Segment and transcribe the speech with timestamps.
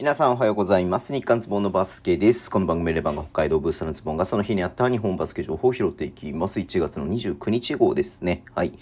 [0.00, 1.12] 皆さんおはようございます。
[1.12, 2.50] 日刊ズボンのバスケです。
[2.50, 6.58] この番組レバンが北海道ブースのズボンがその日にあった日本バスケ情報を拾っていきます。
[6.58, 8.42] 1月の29日号ですね。
[8.54, 8.72] はい。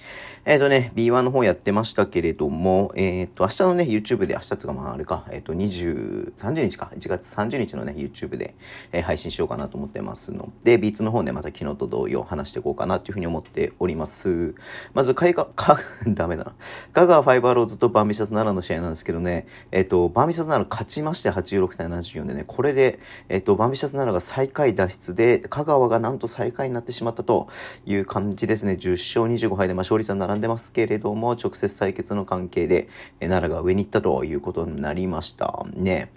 [0.44, 8.54] えっ、ー、とね、B1 の方やってましたけれども、えっ、ー、と、明日のね、YouTube で、明日つかまああれか、えっ、ー、と、20、30日か、1月30日のね、YouTube で、
[8.92, 14.54] え配信しようかなと思ってますので、ビーツの方ね、また昨日と同様話していこうかなというふうに思っております。
[14.94, 16.52] まず、海が、 か、ダメだな。
[16.92, 22.98] ガガファイバーローズとバーミシャス奈良の試合なんですけどね、えっ、と、バーミシャス奈良勝ちままして86対74でね、これで、
[23.28, 27.48] えっと、バンビシャス奈良が最下位脱出で、香川がなんと最下位になってしまったと
[27.86, 28.72] いう感じですね。
[28.72, 32.88] 10勝25敗で、まあ、勝率は並んでますけれども、直接対決の関係で、
[33.20, 36.10] え奈良が上に行ったということになりましたね。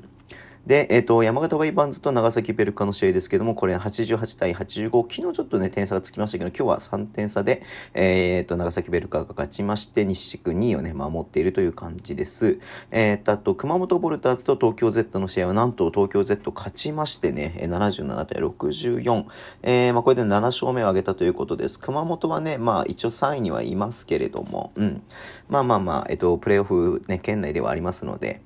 [0.67, 4.91] で、えっ、ー、と、山形ワイバンズと長崎ベルカの試合ですけども、これ88対85。
[4.91, 7.63] 昨日ちょっとね、点差がつきましたけど、今日は3点差で、
[7.95, 12.59] えっ、ー、と、長崎ベルカが勝ちまして、西地区2位をね、守っているという感じです。
[12.91, 19.25] えっ、ー、と、あと、熊本ボルターズと東京 Z の試合は、なんと東京 Z 勝ちましてね、77対64。
[19.63, 21.79] えー、まあ、これで7勝目を挙げたということです。
[21.79, 25.01] 熊本はね、まあ、一応3位にはいますけれども、うん。
[25.49, 28.41] まあまあまあ、えっ、と、プレイオフね、圏内ではありますので、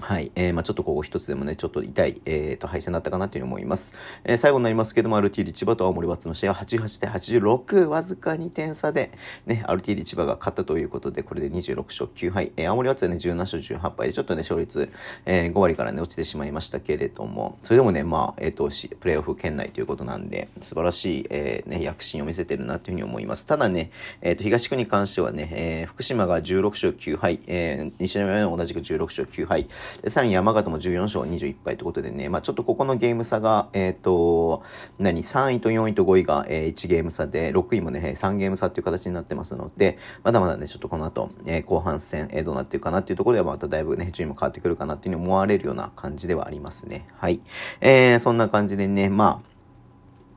[0.00, 0.32] はい。
[0.34, 3.94] えー、まあちょっとここ一つでもね、ちょっと痛い、えー、と、敗戦だったかなというふうに思います。
[4.24, 9.12] えー、最後になりますけども、RTD 千葉と青森ワッツの試合は88対86、わずか2点差で、
[9.46, 12.52] ね、RTD 千葉が勝ったということで、これで26勝9敗。
[12.56, 14.90] えー、青森ワッツはね、17勝18敗で、ちょっとね、勝率、
[15.26, 23.46] えー、5割からね、落ちてしまいましたけれども、それでもね、まあ、えっ、ー、と、プレイオフ圏内ということなんで、素晴らしい、えー、ね、躍進を見せてるなというふうに思います。
[23.46, 23.90] ただね、
[24.22, 29.68] えっ、ー、と、東区に関してはね、えー、福島が16勝9敗、えー、西宮も同じく16勝9敗、
[30.02, 34.62] でさらに山形も14勝21敗ということでね、まあ、ちょっとここのゲーム差が、えっ、ー、と、
[34.98, 47.06] 何、3位と4位と5位が、えー、1ゲーム差で、6位もね、3ゲーム差っていう形になってますので、まだまだね、ちょっとこの後、えー、後半戦、えー、どうなっていくかなっていうところではまただいぶね、順位も変わってくるかなっていうふうに思われるような感じではありますね。
[47.16, 47.40] はい。
[47.80, 49.49] えー、そんな感じでね、まあ、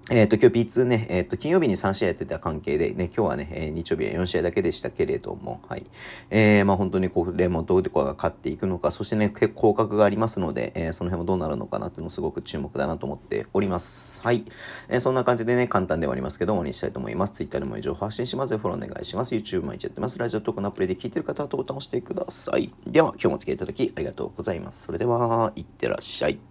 [0.09, 5.85] えっ、ー、と、今日 B2 ね、えっ、ー、と、金曜日に3試合やってた関係でね、今日はね、えー、日曜日は4試合だけでしたけれども、はい。
[6.29, 14.21] えー、まあ本当にこう、レモンどこが勝っていくのか、そしてね、結構降格がありますので、えー、その辺もどうなるのかなっていうのもすごく注目だなと思っております。
[14.21, 14.43] はい。
[14.89, 17.33] えー、そんな感じでね、簡単ではありますけども、にしたいと思います。
[17.35, 19.35] Twitter でも情報発信しますフォローお願いします。
[19.35, 20.19] YouTube 毎日やってます。
[20.19, 22.73] ラジオトークのアプリで聞いてる方はボタンを押してください。
[22.85, 24.83] では、今日もお付き合いいただきありがとうございます。
[24.83, 26.43] それでは、いってらっしゃい。